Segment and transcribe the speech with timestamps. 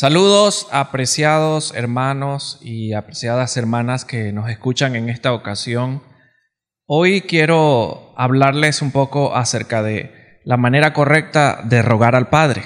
[0.00, 6.04] Saludos apreciados hermanos y apreciadas hermanas que nos escuchan en esta ocasión.
[6.86, 12.62] Hoy quiero hablarles un poco acerca de la manera correcta de rogar al Padre.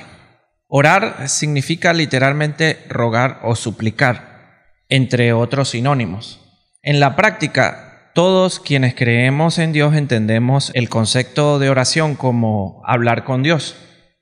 [0.69, 6.39] Orar significa literalmente rogar o suplicar, entre otros sinónimos.
[6.83, 13.25] En la práctica, todos quienes creemos en Dios entendemos el concepto de oración como hablar
[13.25, 13.75] con Dios.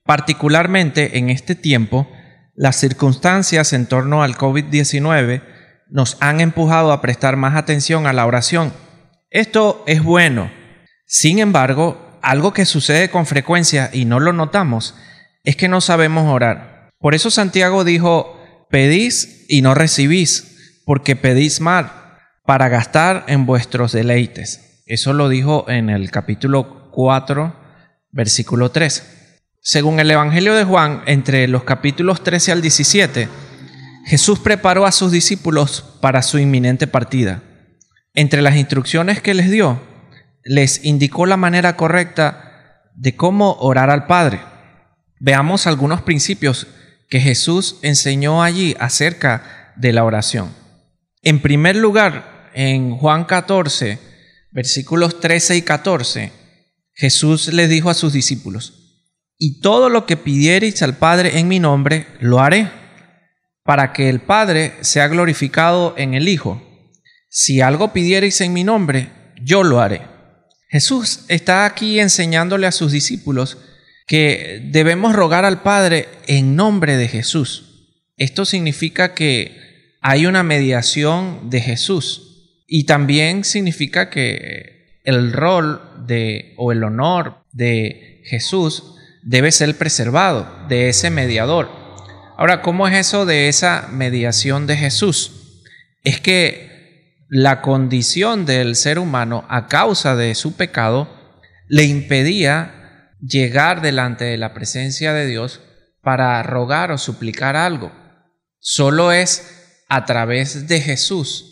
[0.04, 2.06] Particularmente en este tiempo,
[2.60, 5.42] las circunstancias en torno al COVID-19
[5.88, 8.74] nos han empujado a prestar más atención a la oración.
[9.30, 10.50] Esto es bueno.
[11.06, 14.94] Sin embargo, algo que sucede con frecuencia y no lo notamos
[15.42, 16.90] es que no sabemos orar.
[16.98, 21.90] Por eso Santiago dijo, pedís y no recibís, porque pedís mal,
[22.44, 24.82] para gastar en vuestros deleites.
[24.84, 27.56] Eso lo dijo en el capítulo 4,
[28.12, 29.19] versículo 3.
[29.62, 33.28] Según el Evangelio de Juan, entre los capítulos 13 al 17,
[34.06, 37.42] Jesús preparó a sus discípulos para su inminente partida.
[38.14, 39.78] Entre las instrucciones que les dio,
[40.44, 44.40] les indicó la manera correcta de cómo orar al Padre.
[45.18, 46.66] Veamos algunos principios
[47.10, 50.54] que Jesús enseñó allí acerca de la oración.
[51.20, 53.98] En primer lugar, en Juan 14,
[54.52, 56.32] versículos 13 y 14,
[56.94, 58.79] Jesús les dijo a sus discípulos,
[59.42, 62.70] y todo lo que pidiereis al Padre en mi nombre, lo haré,
[63.64, 66.62] para que el Padre sea glorificado en el Hijo.
[67.30, 69.08] Si algo pidiereis en mi nombre,
[69.42, 70.02] yo lo haré.
[70.68, 73.56] Jesús está aquí enseñándole a sus discípulos
[74.06, 77.88] que debemos rogar al Padre en nombre de Jesús.
[78.18, 86.52] Esto significa que hay una mediación de Jesús y también significa que el rol de
[86.58, 91.68] o el honor de Jesús debe ser preservado de ese mediador.
[92.36, 95.62] Ahora, ¿cómo es eso de esa mediación de Jesús?
[96.04, 101.08] Es que la condición del ser humano a causa de su pecado
[101.68, 105.60] le impedía llegar delante de la presencia de Dios
[106.02, 107.92] para rogar o suplicar algo.
[108.58, 111.46] Solo es a través de Jesús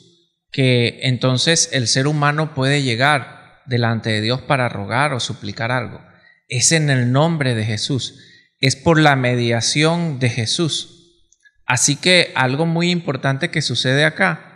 [0.50, 6.07] que entonces el ser humano puede llegar delante de Dios para rogar o suplicar algo
[6.48, 8.18] es en el nombre de Jesús,
[8.60, 11.24] es por la mediación de Jesús.
[11.66, 14.48] Así que algo muy importante que sucede acá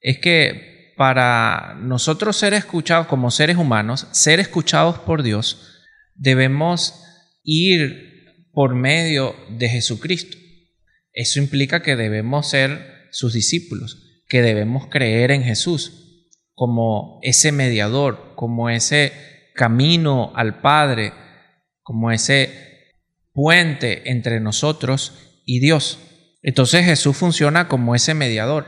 [0.00, 7.00] es que para nosotros ser escuchados como seres humanos, ser escuchados por Dios, debemos
[7.44, 10.36] ir por medio de Jesucristo.
[11.12, 18.34] Eso implica que debemos ser sus discípulos, que debemos creer en Jesús como ese mediador,
[18.34, 19.12] como ese
[19.54, 21.12] camino al Padre,
[21.88, 22.96] como ese
[23.32, 25.98] puente entre nosotros y Dios.
[26.42, 28.66] Entonces Jesús funciona como ese mediador.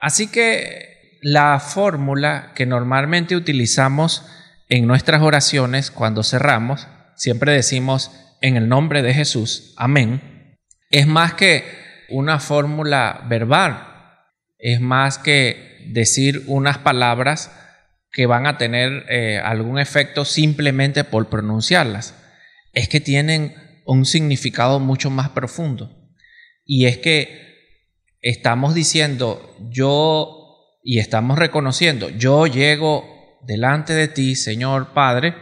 [0.00, 4.26] Así que la fórmula que normalmente utilizamos
[4.68, 8.10] en nuestras oraciones cuando cerramos, siempre decimos
[8.40, 10.58] en el nombre de Jesús, amén,
[10.90, 11.62] es más que
[12.08, 13.86] una fórmula verbal,
[14.58, 17.52] es más que decir unas palabras
[18.10, 22.16] que van a tener eh, algún efecto simplemente por pronunciarlas
[22.78, 25.90] es que tienen un significado mucho más profundo.
[26.64, 27.48] Y es que
[28.20, 35.34] estamos diciendo, yo, y estamos reconociendo, yo llego delante de ti, Señor Padre,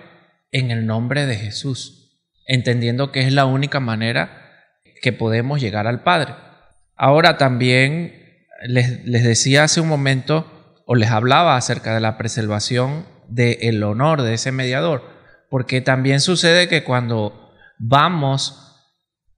[0.51, 4.43] en el nombre de Jesús, entendiendo que es la única manera
[5.03, 6.35] que podemos llegar al Padre.
[6.97, 8.15] Ahora también
[8.67, 14.33] les, decía hace un momento, o les hablaba acerca de la preservación del honor de
[14.33, 15.16] ese mediador
[15.51, 18.63] porque también sucede que cuando vamos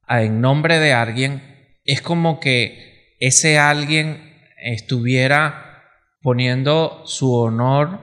[0.09, 1.43] en nombre de alguien,
[1.85, 5.85] es como que ese alguien estuviera
[6.21, 8.01] poniendo su honor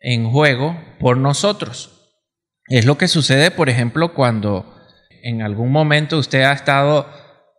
[0.00, 2.12] en juego por nosotros.
[2.68, 4.74] Es lo que sucede, por ejemplo, cuando
[5.22, 7.08] en algún momento usted ha estado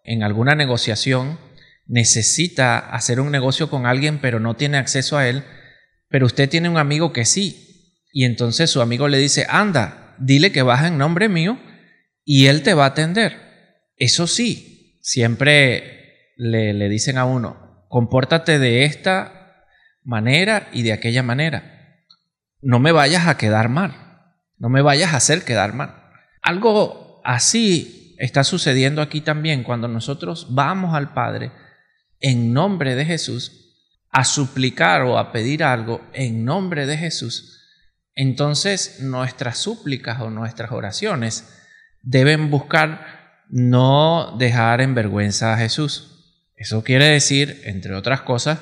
[0.04, 1.40] en alguna negociación,
[1.86, 5.44] necesita hacer un negocio con alguien, pero no tiene acceso a él,
[6.10, 7.67] pero usted tiene un amigo que sí,
[8.12, 11.60] y entonces su amigo le dice, anda, dile que baja en nombre mío
[12.24, 13.38] y él te va a atender.
[13.96, 19.66] Eso sí, siempre le, le dicen a uno, compórtate de esta
[20.04, 22.04] manera y de aquella manera.
[22.62, 23.94] No me vayas a quedar mal,
[24.58, 25.94] no me vayas a hacer quedar mal.
[26.42, 31.52] Algo así está sucediendo aquí también cuando nosotros vamos al Padre
[32.20, 33.76] en nombre de Jesús
[34.10, 37.57] a suplicar o a pedir algo en nombre de Jesús
[38.18, 41.48] entonces nuestras súplicas o nuestras oraciones
[42.02, 46.50] deben buscar no dejar en vergüenza a Jesús.
[46.56, 48.60] Eso quiere decir, entre otras cosas,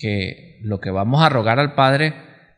[0.00, 2.12] que lo que vamos a rogar al Padre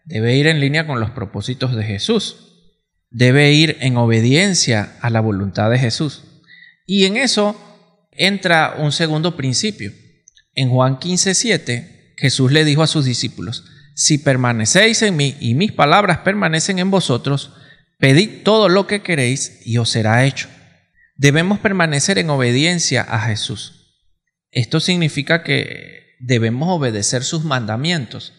[0.06, 2.72] debe ir en línea con los propósitos de Jesús.
[3.10, 6.24] Debe ir en obediencia a la voluntad de Jesús.
[6.86, 7.54] Y en eso
[8.12, 9.92] entra un segundo principio.
[10.54, 13.64] En Juan 15, 7, Jesús le dijo a sus discípulos,
[13.94, 17.52] si permanecéis en mí y mis palabras permanecen en vosotros,
[17.98, 20.48] pedid todo lo que queréis y os será hecho.
[21.16, 23.98] Debemos permanecer en obediencia a Jesús.
[24.50, 28.32] Esto significa que debemos obedecer sus mandamientos.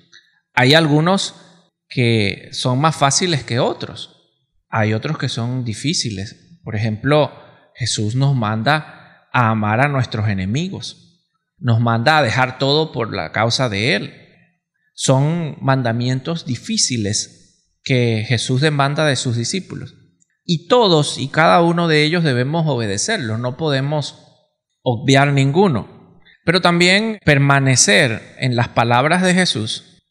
[0.53, 1.35] Hay algunos
[1.87, 4.17] que son más fáciles que otros.
[4.69, 6.59] Hay otros que son difíciles.
[6.63, 7.31] Por ejemplo,
[7.75, 11.27] Jesús nos manda a amar a nuestros enemigos.
[11.57, 14.20] Nos manda a dejar todo por la causa de Él.
[14.93, 19.95] Son mandamientos difíciles que Jesús demanda de sus discípulos.
[20.43, 23.39] Y todos y cada uno de ellos debemos obedecerlos.
[23.39, 24.17] No podemos
[24.81, 26.19] obviar ninguno.
[26.43, 30.03] Pero también permanecer en las palabras de Jesús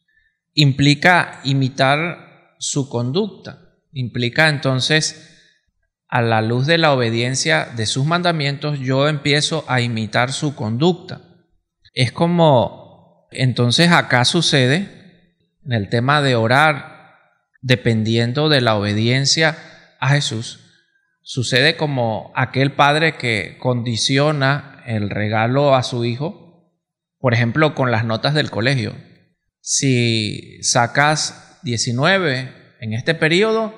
[0.53, 3.59] implica imitar su conducta.
[3.93, 5.31] Implica entonces
[6.07, 11.21] a la luz de la obediencia de sus mandamientos, yo empiezo a imitar su conducta.
[11.93, 12.80] Es como,
[13.31, 15.01] entonces acá sucede,
[15.65, 17.15] en el tema de orar,
[17.61, 19.57] dependiendo de la obediencia
[19.99, 20.59] a Jesús,
[21.21, 26.71] sucede como aquel padre que condiciona el regalo a su hijo,
[27.19, 28.95] por ejemplo, con las notas del colegio.
[29.61, 33.73] Si sacas 19 en este periodo,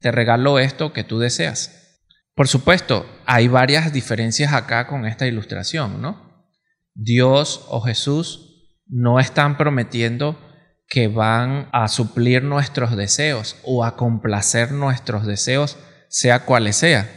[0.00, 2.00] te regalo esto que tú deseas.
[2.34, 6.46] Por supuesto, hay varias diferencias acá con esta ilustración, ¿no?
[6.94, 8.53] Dios o Jesús
[8.86, 10.38] no están prometiendo
[10.86, 15.78] que van a suplir nuestros deseos o a complacer nuestros deseos,
[16.08, 17.08] sea cuales sea.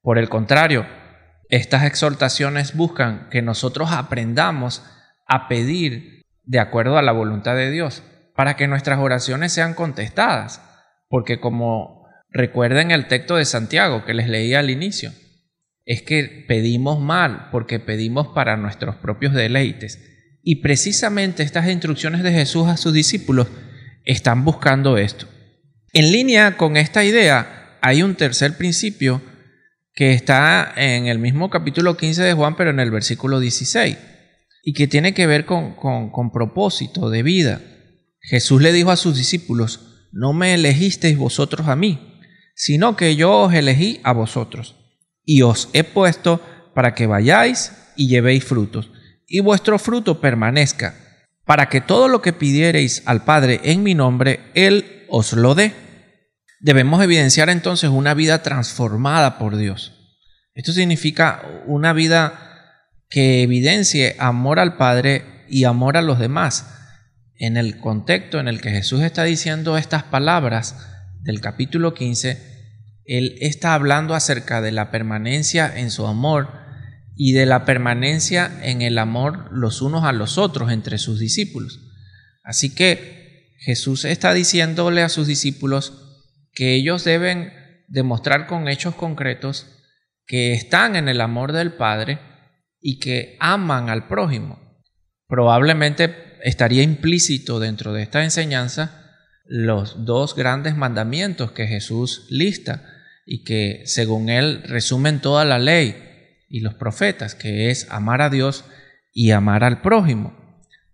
[0.00, 0.86] Por el contrario,
[1.48, 4.82] estas exhortaciones buscan que nosotros aprendamos
[5.26, 8.02] a pedir de acuerdo a la voluntad de Dios,
[8.34, 10.60] para que nuestras oraciones sean contestadas,
[11.08, 12.04] porque como
[12.34, 15.12] Recuerden el texto de Santiago que les leí al inicio.
[15.84, 20.13] Es que pedimos mal porque pedimos para nuestros propios deleites.
[20.44, 23.48] Y precisamente estas instrucciones de Jesús a sus discípulos
[24.04, 25.26] están buscando esto.
[25.94, 29.22] En línea con esta idea, hay un tercer principio
[29.94, 33.96] que está en el mismo capítulo 15 de Juan, pero en el versículo 16,
[34.64, 37.62] y que tiene que ver con, propósito de vida.
[38.20, 42.20] Jesús le dijo a sus discípulos, no me elegisteis vosotros a mí,
[42.54, 44.76] sino que yo os elegí a vosotros,
[45.24, 46.42] y os he puesto
[46.74, 48.90] para que vayáis y llevéis frutos,
[49.34, 50.94] y vuestro fruto permanezca,
[51.44, 55.72] para que todo lo que pidiereis al Padre en mi nombre, Él os lo dé.
[56.60, 60.20] Debemos evidenciar entonces una vida transformada por Dios.
[60.54, 62.38] Esto significa una vida
[63.10, 66.68] que evidencie amor al Padre y amor a los demás.
[67.34, 70.76] En el contexto en el que Jesús está diciendo estas palabras,
[71.22, 72.38] del capítulo 15,
[73.04, 76.63] él está hablando acerca de la permanencia en su amor
[77.16, 81.80] y de la permanencia en el amor los unos a los otros entre sus discípulos.
[82.42, 85.92] Así que Jesús está diciéndole a sus discípulos
[86.52, 87.52] que ellos deben
[87.88, 89.66] demostrar con hechos concretos
[90.26, 92.18] que están en el amor del Padre
[92.80, 94.58] y que aman al prójimo.
[95.26, 99.00] Probablemente estaría implícito dentro de esta enseñanza
[99.46, 102.84] los dos grandes mandamientos que Jesús lista
[103.26, 105.96] y que según él resumen toda la ley
[106.48, 108.64] y los profetas, que es amar a Dios
[109.12, 110.36] y amar al prójimo.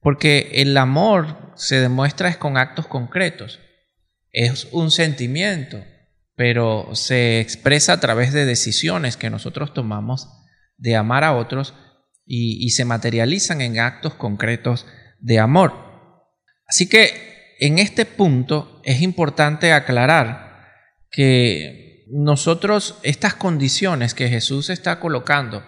[0.00, 3.61] Porque el amor se demuestra es con actos concretos,
[4.33, 5.85] es un sentimiento,
[6.35, 10.28] pero se expresa a través de decisiones que nosotros tomamos
[10.78, 11.75] de amar a otros
[12.25, 14.87] y, y se materializan en actos concretos
[15.19, 15.75] de amor.
[16.66, 20.50] Así que en este punto es importante aclarar
[21.11, 25.62] que nosotros, estas condiciones que Jesús está colocando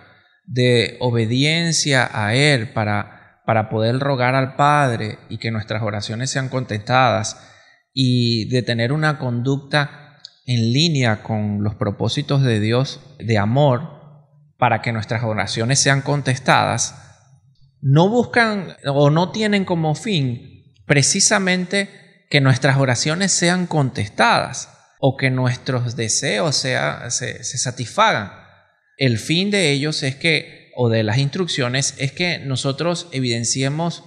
[0.44, 6.48] de obediencia a Él para, para poder rogar al Padre y que nuestras oraciones sean
[6.48, 7.48] contestadas
[7.92, 14.00] y de tener una conducta en línea con los propósitos de Dios de amor
[14.58, 16.96] para que nuestras oraciones sean contestadas,
[17.80, 21.88] no buscan o no tienen como fin precisamente
[22.30, 28.30] que nuestras oraciones sean contestadas o que nuestros deseos sea, se, se satisfagan.
[28.96, 34.04] El fin de ellos es que, o de las instrucciones, es que nosotros evidenciemos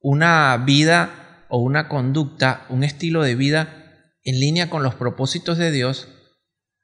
[0.00, 5.72] una vida o una conducta, un estilo de vida en línea con los propósitos de
[5.72, 6.06] Dios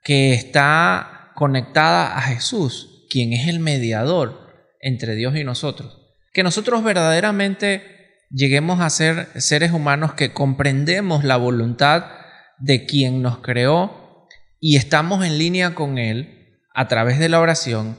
[0.03, 6.01] que está conectada a Jesús, quien es el mediador entre Dios y nosotros.
[6.33, 12.16] Que nosotros verdaderamente lleguemos a ser seres humanos que comprendemos la voluntad
[12.59, 17.99] de quien nos creó y estamos en línea con Él a través de la oración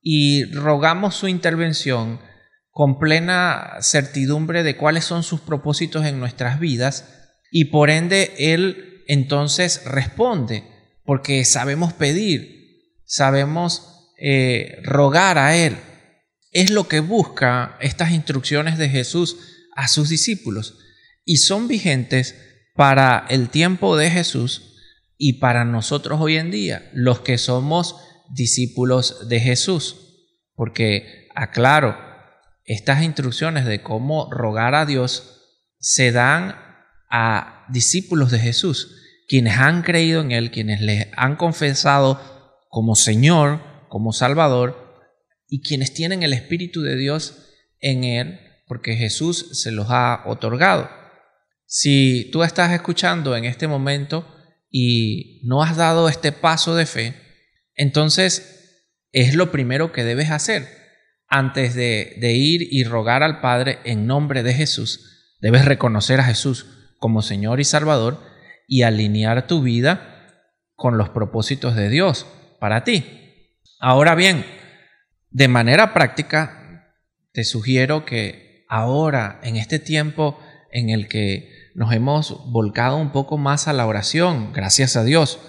[0.00, 2.20] y rogamos su intervención
[2.70, 9.02] con plena certidumbre de cuáles son sus propósitos en nuestras vidas y por ende Él
[9.06, 10.64] entonces responde
[11.04, 15.76] porque sabemos pedir, sabemos eh, rogar a Él.
[16.50, 19.36] Es lo que busca estas instrucciones de Jesús
[19.76, 20.78] a sus discípulos
[21.24, 22.34] y son vigentes
[22.74, 24.74] para el tiempo de Jesús
[25.16, 27.96] y para nosotros hoy en día, los que somos
[28.30, 29.96] discípulos de Jesús.
[30.54, 31.96] Porque, aclaro,
[32.64, 35.40] estas instrucciones de cómo rogar a Dios
[35.78, 36.56] se dan
[37.10, 42.20] a discípulos de Jesús, quienes han creído en Él, quienes le han confesado
[42.68, 44.84] como Señor, como Salvador,
[45.48, 51.03] y quienes tienen el Espíritu de Dios en Él, porque Jesús se los ha otorgado.
[51.76, 54.32] Si tú estás escuchando en este momento
[54.70, 57.16] y no has dado este paso de fe,
[57.74, 60.68] entonces es lo primero que debes hacer.
[61.26, 66.24] Antes de, de ir y rogar al Padre en nombre de Jesús, debes reconocer a
[66.24, 68.22] Jesús como Señor y Salvador
[68.68, 70.32] y alinear tu vida
[70.76, 72.24] con los propósitos de Dios
[72.60, 73.04] para ti.
[73.80, 74.46] Ahora bien,
[75.30, 76.94] de manera práctica,
[77.32, 80.38] te sugiero que ahora, en este tiempo
[80.70, 85.40] en el que nos hemos volcado un poco más a la oración, gracias a Dios,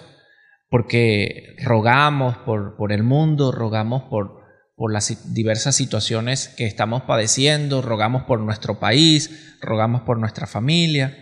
[0.69, 4.41] porque rogamos por, por el mundo, rogamos por,
[4.75, 11.15] por las diversas situaciones que estamos padeciendo, rogamos por nuestro país, rogamos por nuestra familia,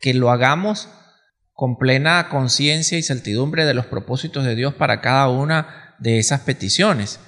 [0.00, 0.88] que lo hagamos
[1.52, 6.40] con plena conciencia y certidumbre de los propósitos de Dios para cada una de esas
[6.40, 7.20] peticiones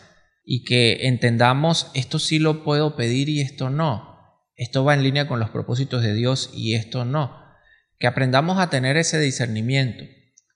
[0.45, 4.14] y que entendamos esto sí lo puedo pedir y esto no.
[4.57, 7.43] Esto va en línea con los propósitos de Dios y esto no.
[7.99, 10.05] Que aprendamos a tener ese discernimiento.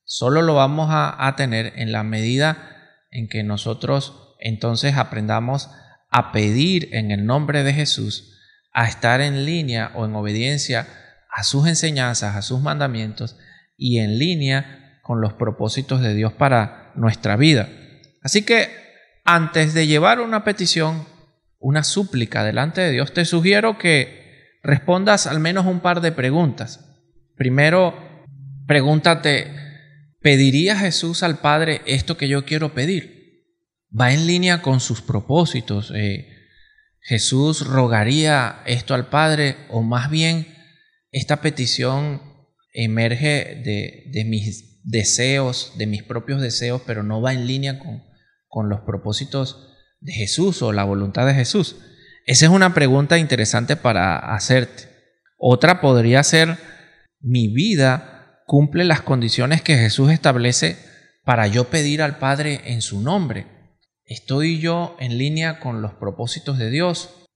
[0.04, 2.76] Solo lo vamos a, a tener en la medida
[3.10, 5.70] en que nosotros entonces aprendamos
[6.10, 8.38] a pedir en el nombre de Jesús,
[8.72, 10.86] a estar en línea o en obediencia
[11.30, 13.36] a sus enseñanzas, a sus mandamientos
[13.76, 17.68] y en línea con los propósitos de Dios para nuestra vida.
[18.22, 18.68] Así que
[19.24, 21.06] antes de llevar una petición,
[21.58, 26.84] una súplica delante de Dios, te sugiero que respondas al menos un par de preguntas.
[27.36, 28.26] Primero,
[28.66, 29.52] pregúntate,
[30.20, 33.46] ¿pediría Jesús al Padre esto que yo quiero pedir?
[33.98, 35.92] ¿Va en línea con sus propósitos?
[35.94, 36.28] Eh,
[37.00, 40.46] ¿Jesús rogaría esto al Padre o más bien
[41.10, 42.20] esta petición
[42.72, 48.04] emerge de, mis deseos, de mis propios deseos, pero no va en línea con,
[48.46, 49.67] con los propósitos
[50.00, 51.76] de Jesús o la voluntad de Jesús?
[52.26, 54.88] Esa es una pregunta interesante para hacerte.
[55.38, 56.58] Otra podría ser,
[57.20, 60.76] ¿mi vida cumple las condiciones que Jesús establece
[61.24, 63.46] para yo pedir al Padre en su nombre?
[64.04, 67.26] ¿Estoy yo en línea con los propósitos de Dios,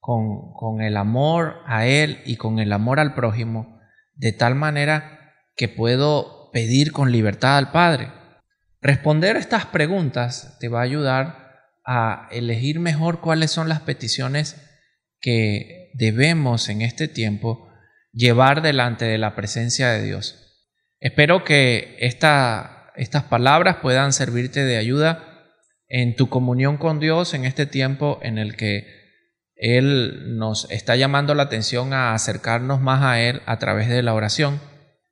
[0.00, 3.76] con, con el amor a Él y con el amor al prójimo?
[4.16, 8.10] de tal manera que puedo pedir con libertad al Padre.
[8.80, 11.45] Responder estas preguntas te va a ayudar
[11.86, 14.56] a elegir mejor cuáles son las peticiones
[15.20, 17.68] que debemos en este tiempo
[18.12, 20.64] llevar delante de la presencia de Dios.
[21.00, 25.44] Espero que estas palabras puedan servirte de ayuda
[25.88, 29.06] en tu comunión con Dios en este tiempo en el que
[29.56, 34.12] él nos está llamando la atención a acercarnos más a Él a través de la
[34.12, 34.60] oración,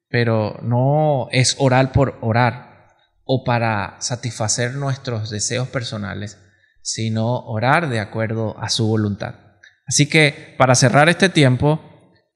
[0.09, 2.93] pero no es orar por orar
[3.25, 6.39] o para satisfacer nuestros deseos personales,
[6.85, 9.37] sino orar de acuerdo a su voluntad.
[9.87, 11.81] Así que para cerrar este tiempo,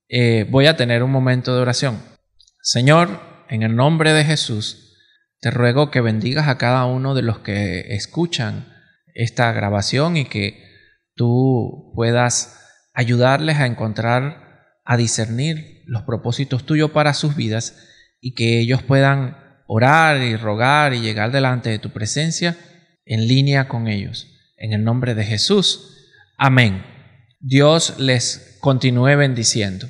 [0.09, 2.03] eh, voy a tener un momento de oración.
[2.63, 4.97] Señor, en el nombre de Jesús,
[5.41, 8.73] te ruego que bendigas a cada uno de los que escuchan
[9.15, 10.65] esta grabación y que
[11.15, 12.59] tú puedas
[12.95, 17.77] ayudarles a encontrar, a discernir los propósitos tuyos para sus vidas
[18.21, 19.37] y que ellos puedan
[19.67, 22.57] orar y rogar y llegar delante de tu presencia
[23.05, 24.38] en línea con ellos.
[24.59, 26.09] En el nombre de Jesús.
[26.37, 26.85] Amén.
[27.41, 29.89] Dios les continúe bendiciendo.